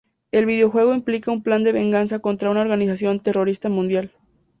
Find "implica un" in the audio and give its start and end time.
0.95-1.43